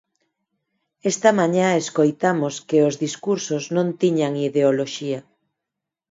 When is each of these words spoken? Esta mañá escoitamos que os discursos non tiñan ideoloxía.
Esta 1.11 1.29
mañá 1.39 1.67
escoitamos 1.83 2.53
que 2.67 2.79
os 2.87 2.95
discursos 3.05 3.63
non 3.75 3.87
tiñan 4.01 4.33
ideoloxía. 4.49 5.19